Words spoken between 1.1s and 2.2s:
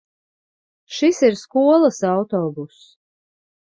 ir skolas